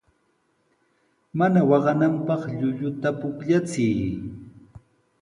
Mana 1.37 1.59
waqananpaq 1.69 2.41
llulluta 2.57 3.09
pukllachiy. 3.19 4.01